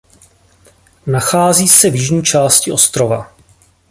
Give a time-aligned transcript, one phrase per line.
[1.07, 3.33] Nachází se v jižní části ostrova.